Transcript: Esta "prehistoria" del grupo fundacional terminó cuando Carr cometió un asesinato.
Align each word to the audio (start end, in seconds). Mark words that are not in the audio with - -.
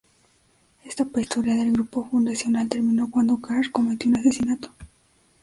Esta 0.83 1.05
"prehistoria" 1.05 1.53
del 1.53 1.73
grupo 1.73 2.03
fundacional 2.09 2.67
terminó 2.67 3.11
cuando 3.11 3.39
Carr 3.39 3.69
cometió 3.69 4.09
un 4.09 4.17
asesinato. 4.17 4.71